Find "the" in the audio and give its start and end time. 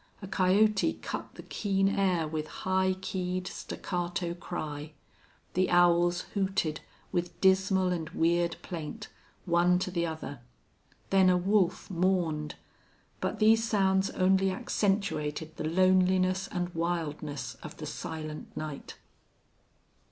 1.35-1.43, 5.53-5.69, 9.91-10.07, 15.57-15.69, 17.77-17.85